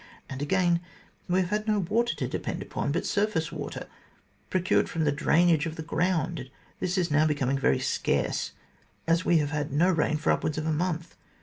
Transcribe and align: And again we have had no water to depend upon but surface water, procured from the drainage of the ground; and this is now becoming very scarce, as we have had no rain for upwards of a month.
And 0.27 0.41
again 0.41 0.81
we 1.29 1.41
have 1.41 1.51
had 1.51 1.67
no 1.67 1.77
water 1.77 2.15
to 2.15 2.27
depend 2.27 2.63
upon 2.63 2.91
but 2.91 3.05
surface 3.05 3.51
water, 3.51 3.85
procured 4.49 4.89
from 4.89 5.03
the 5.03 5.11
drainage 5.11 5.67
of 5.67 5.75
the 5.75 5.83
ground; 5.83 6.39
and 6.39 6.49
this 6.79 6.97
is 6.97 7.11
now 7.11 7.27
becoming 7.27 7.59
very 7.59 7.77
scarce, 7.79 8.53
as 9.05 9.25
we 9.25 9.37
have 9.37 9.51
had 9.51 9.71
no 9.71 9.91
rain 9.91 10.17
for 10.17 10.31
upwards 10.31 10.57
of 10.57 10.65
a 10.65 10.73
month. 10.73 11.15